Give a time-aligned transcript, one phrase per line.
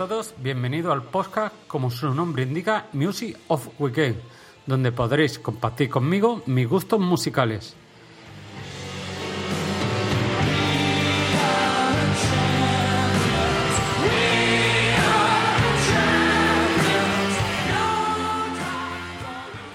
[0.00, 4.16] Todos, bienvenido al podcast, como su nombre indica, Music of Weekend,
[4.64, 7.76] donde podréis compartir conmigo mis gustos musicales.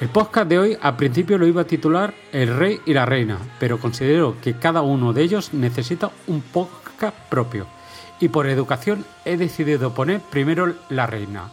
[0.01, 3.37] El podcast de hoy al principio lo iba a titular El Rey y la Reina,
[3.59, 7.74] pero considero que cada uno de ellos necesita un podcast propio
[8.19, 11.51] y por educación he decidido poner primero La Reina.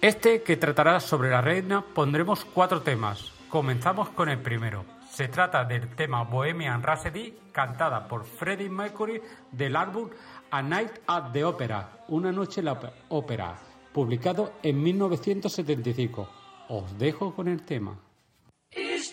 [0.00, 3.30] Este que tratará sobre la reina pondremos cuatro temas.
[3.48, 4.84] Comenzamos con el primero.
[5.12, 10.08] Se trata del tema Bohemian Rhapsody cantada por Freddie Mercury del álbum
[10.50, 13.54] A Night at the Opera, Una noche en la ópera,
[13.92, 16.28] publicado en 1975.
[16.68, 17.96] Os dejo con el tema.
[18.72, 19.12] Is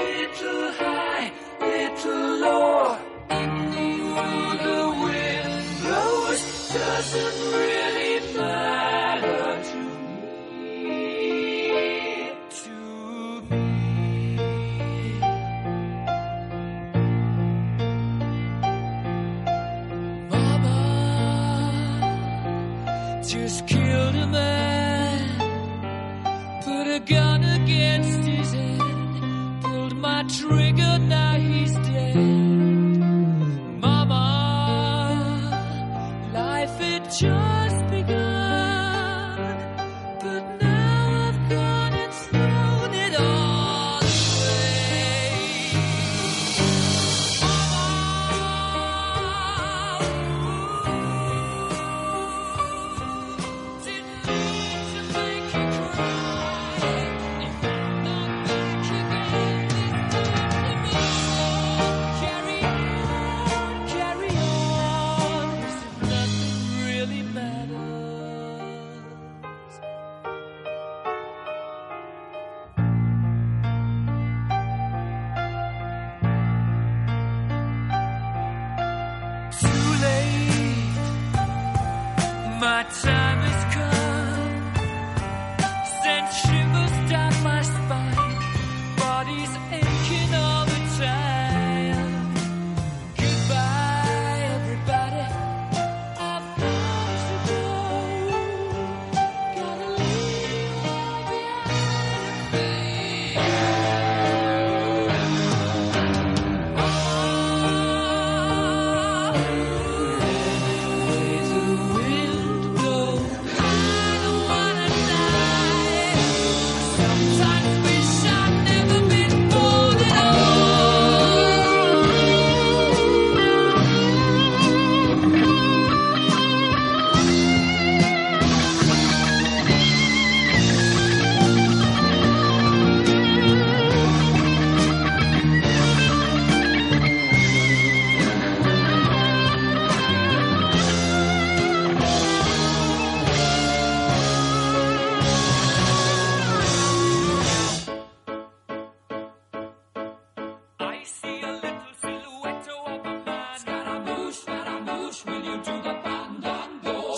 [0.00, 1.30] Little high,
[1.60, 2.96] little low.
[4.64, 5.52] The wind
[5.82, 7.79] blows doesn't really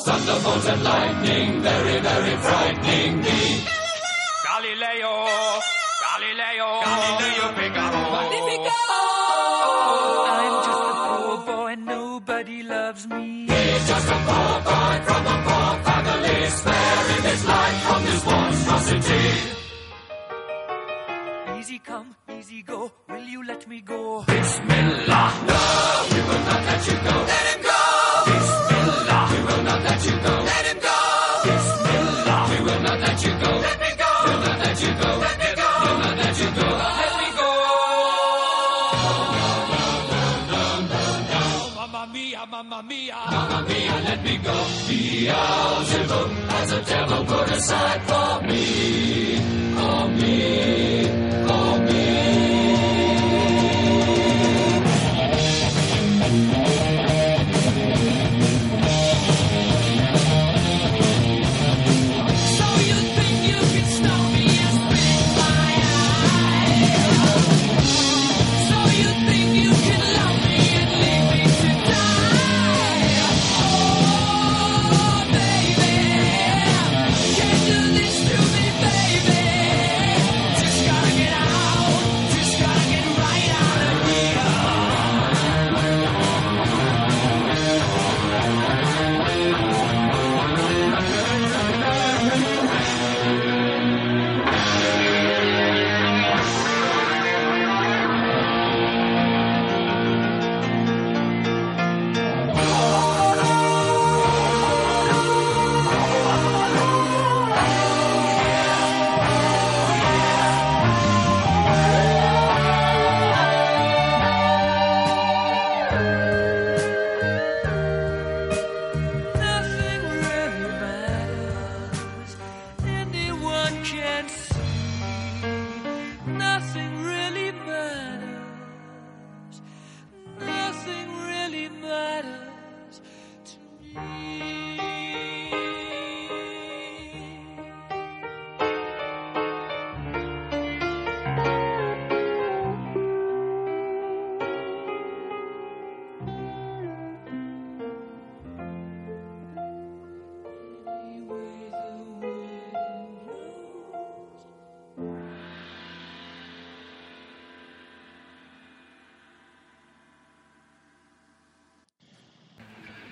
[0.05, 3.41] thunderbolt and lightning, very, very frightening me.
[4.47, 5.15] Galileo,
[6.05, 8.03] Galileo, Galileo Figaro.
[8.17, 8.77] Magnifico!
[10.39, 13.47] I'm just a poor boy, and nobody loves me.
[13.47, 19.62] He's just a poor boy from a poor family, sparing his life from this monstrosity.
[34.73, 35.19] Let you go.
[35.19, 35.69] Let me go.
[36.03, 36.69] Not let you go.
[37.01, 37.49] Let me go.
[41.77, 43.15] Mamma mia, mamma mia.
[43.31, 44.57] Mamma mia, let me go.
[44.89, 48.03] Beelzebub has a devil put aside.
[48.09, 49.37] For me.
[49.77, 51.42] For me.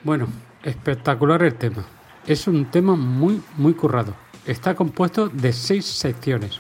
[0.03, 0.29] Bueno,
[0.63, 1.85] espectacular el tema.
[2.27, 4.15] Es un tema muy, muy currado.
[4.47, 6.59] Está compuesto de seis secciones.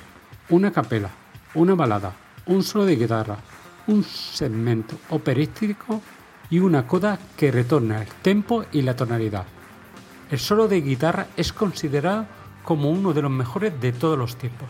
[0.50, 1.08] Una capela,
[1.54, 2.12] una balada,
[2.44, 3.38] un solo de guitarra,
[3.87, 6.02] un segmento operístico
[6.50, 9.46] y una coda que retorna el tempo y la tonalidad.
[10.31, 12.26] El solo de guitarra es considerado
[12.62, 14.69] como uno de los mejores de todos los tiempos.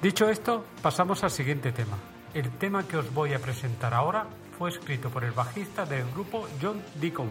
[0.00, 1.96] Dicho esto, pasamos al siguiente tema.
[2.32, 4.26] El tema que os voy a presentar ahora
[4.58, 7.28] fue escrito por el bajista del grupo John Deacon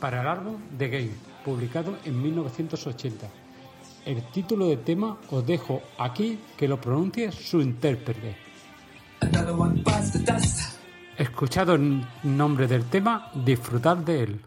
[0.00, 1.10] para el álbum The Game,
[1.44, 3.26] publicado en 1980.
[4.06, 8.36] El título del tema os dejo aquí que lo pronuncie su intérprete.
[11.18, 14.40] Escuchado el nombre del tema, disfrutar de él.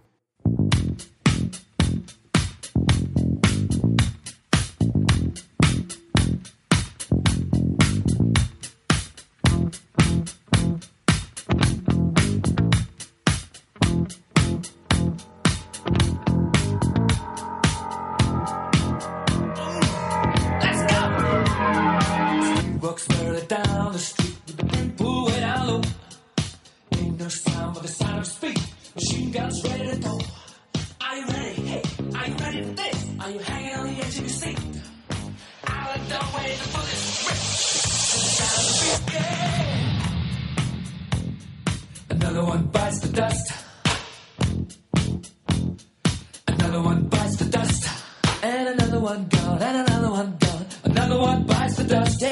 [48.98, 50.66] Another one gone, and another one gone.
[50.84, 52.24] Another one bites the dust.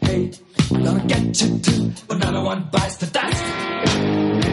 [0.00, 0.32] Hey,
[0.70, 1.92] gonna get you too.
[2.10, 4.45] Another one bites the dust.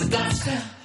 [0.00, 0.79] the dumpster.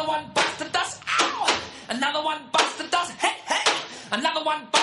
[0.00, 1.02] Another one bites the dust.
[1.20, 1.60] Ow!
[1.90, 3.12] Another one bites the dust.
[3.18, 3.70] Hey, hey!
[4.10, 4.79] Another one bites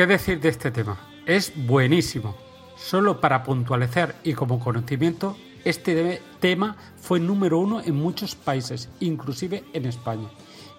[0.00, 0.98] ¿Qué decir de este tema?
[1.26, 2.34] Es buenísimo.
[2.74, 9.62] Solo para puntualizar y como conocimiento, este tema fue número uno en muchos países, inclusive
[9.74, 10.30] en España,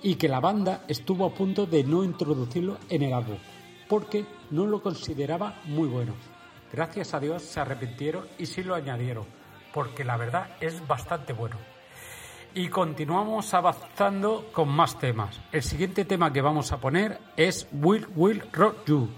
[0.02, 3.38] y que la banda estuvo a punto de no introducirlo en el álbum,
[3.88, 6.16] porque no lo consideraba muy bueno.
[6.74, 9.26] Gracias a Dios se arrepintieron y sí lo añadieron,
[9.72, 11.58] porque la verdad es bastante bueno
[12.54, 15.40] y continuamos avanzando con más temas.
[15.52, 19.10] El siguiente tema que vamos a poner es Will Will Rock You.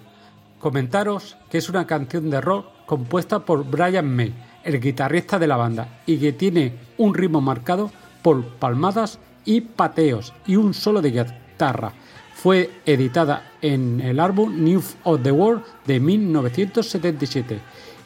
[0.59, 5.57] Comentaros que es una canción de rock compuesta por Brian May, el guitarrista de la
[5.57, 11.11] banda, y que tiene un ritmo marcado por palmadas y pateos y un solo de
[11.11, 11.93] guitarra.
[12.35, 17.59] Fue editada en el álbum New of the World de 1977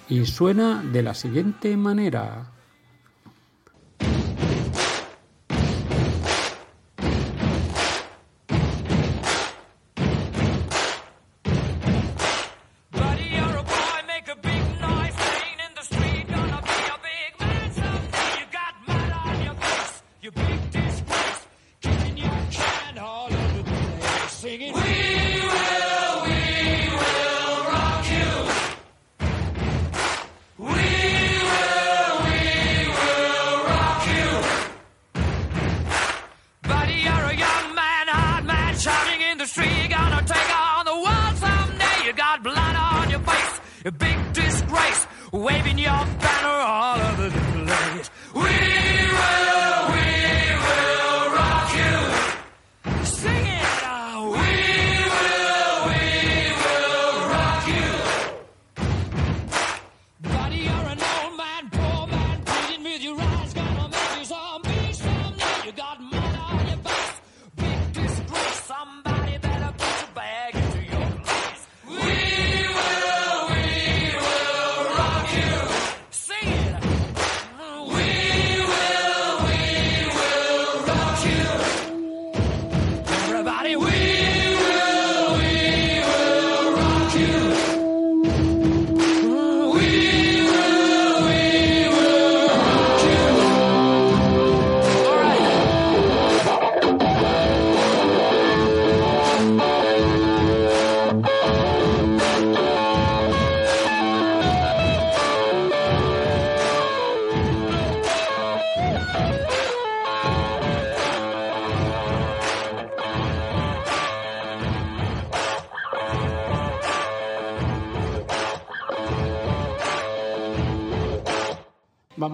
[0.10, 2.57] y suena de la siguiente manera.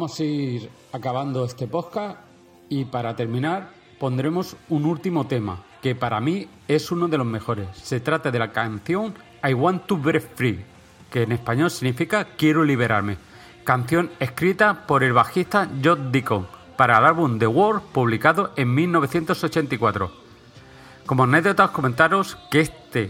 [0.04, 2.18] vamos a ir acabando este podcast
[2.68, 7.70] y para terminar pondremos un último tema que para mí es uno de los mejores.
[7.72, 10.66] Se trata de la canción I Want to Break Free,
[11.10, 13.16] que en español significa Quiero liberarme.
[13.64, 20.12] Canción escrita por el bajista John Deacon para el álbum The War publicado en 1984.
[21.06, 23.10] Como anécdotas comentaros que este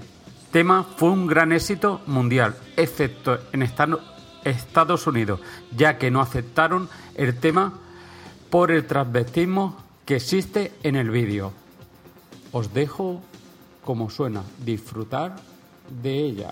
[0.51, 4.12] tema fue un gran éxito mundial, excepto en Estados
[4.45, 5.39] Estados Unidos,
[5.75, 7.73] ya que no aceptaron el tema
[8.49, 11.53] por el transvestismo que existe en el vídeo.
[12.51, 13.21] Os dejo
[13.83, 15.35] como suena, disfrutar
[16.01, 16.51] de ella.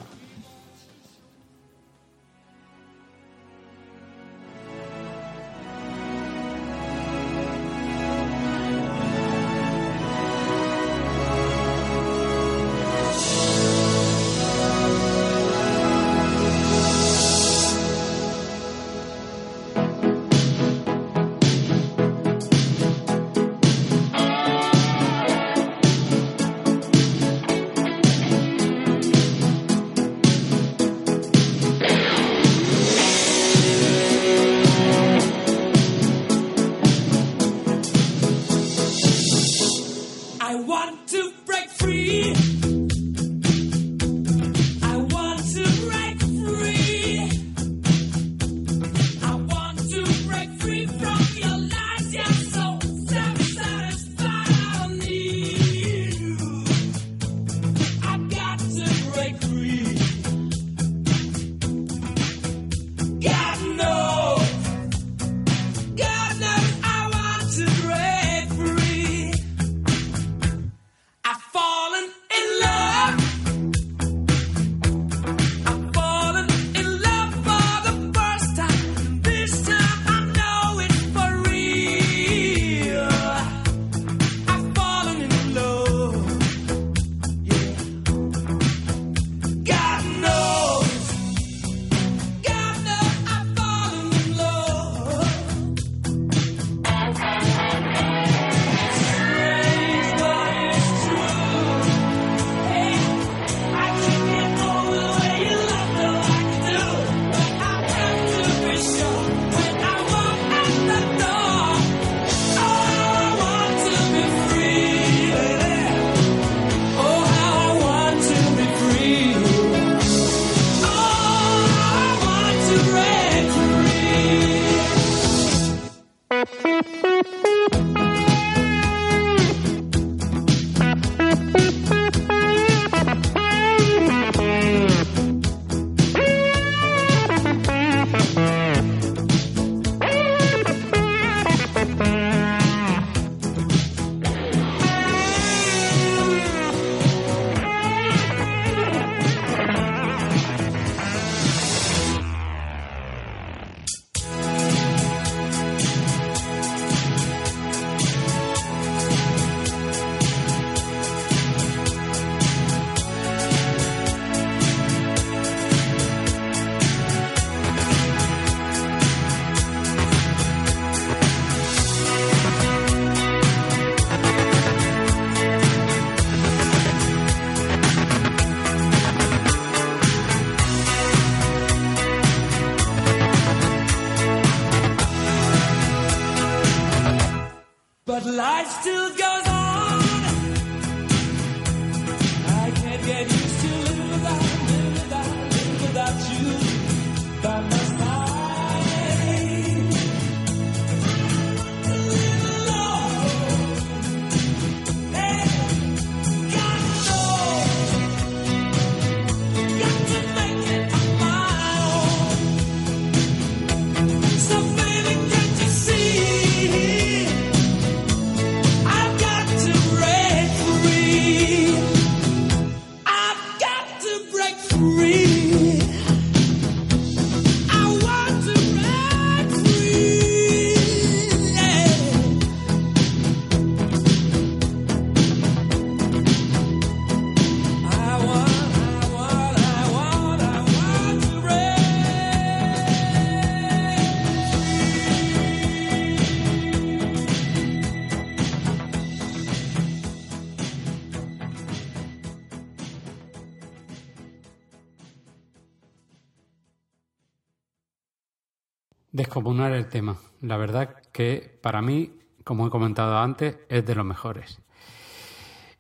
[259.21, 260.17] descomunal el tema.
[260.41, 262.11] La verdad que para mí,
[262.43, 264.59] como he comentado antes, es de los mejores.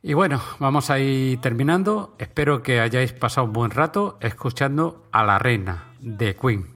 [0.03, 2.15] Y bueno, vamos a ir terminando.
[2.19, 6.67] Espero que hayáis pasado un buen rato escuchando a la reina de Queen.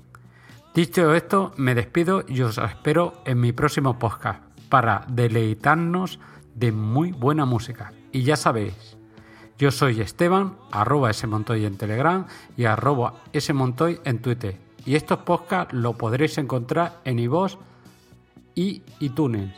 [0.74, 6.20] Dicho esto, me despido y os espero en mi próximo podcast para deleitarnos
[6.56, 7.94] de muy buena música.
[8.12, 8.98] Y ya sabéis,
[9.60, 12.26] yo soy Esteban, arroba ese Montoy en Telegram
[12.58, 14.65] y arroba ese Montoy en Twitter.
[14.86, 17.58] Y estos podcasts lo podréis encontrar en iVoox
[18.54, 19.54] y iTunes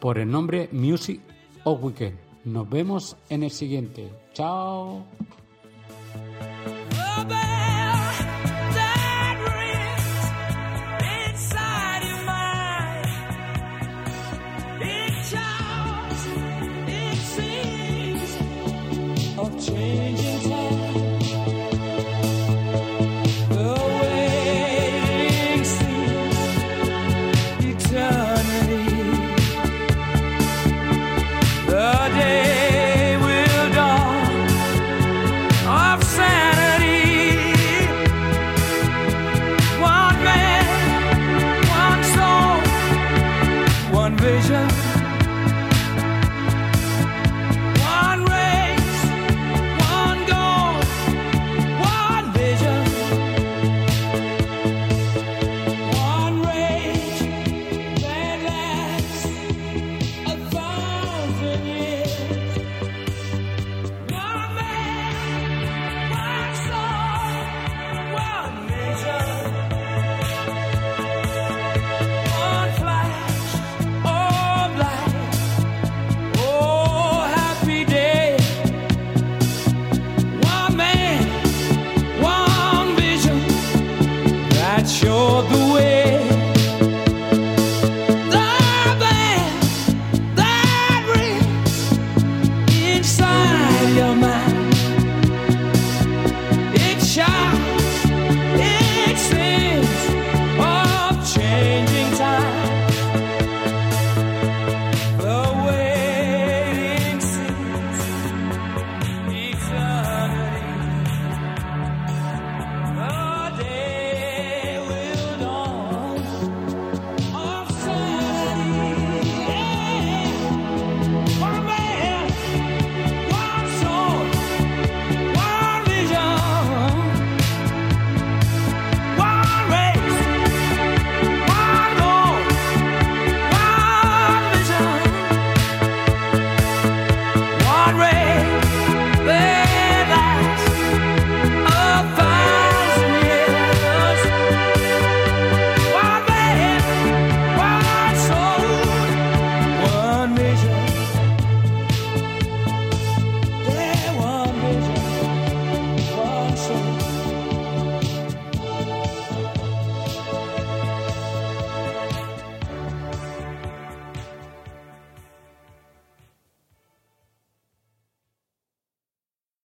[0.00, 1.20] por el nombre Music
[1.64, 2.18] of Weekend.
[2.44, 4.10] Nos vemos en el siguiente.
[4.32, 5.04] Chao.